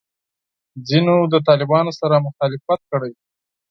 [0.87, 3.23] ځینو له طالبانو سره مخالفت کړی دی.